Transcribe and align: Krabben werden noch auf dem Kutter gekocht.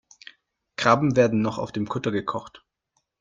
Krabben 0.77 1.15
werden 1.15 1.43
noch 1.43 1.59
auf 1.59 1.71
dem 1.71 1.87
Kutter 1.87 2.09
gekocht. 2.09 2.63